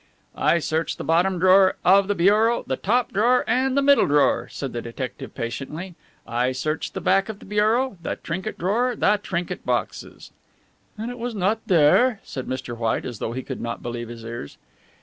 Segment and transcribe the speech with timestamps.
[0.35, 4.47] "I searched the bottom drawer of the bureau, the top drawer and the middle drawer,"
[4.49, 5.93] said the detective patiently.
[6.25, 10.31] "I searched the back of the bureau, the trinket drawer, the trinket boxes"
[10.97, 12.75] "And it was not there?" said Mr.
[12.75, 14.57] White, as though he could not believe his ears.